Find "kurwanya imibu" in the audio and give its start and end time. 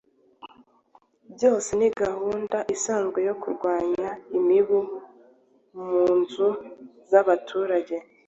3.41-4.79